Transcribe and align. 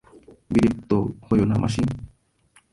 বিরক্ত 0.51 0.91
হোয়ো 1.25 1.45
না 1.45 1.55
মাসি। 1.61 1.83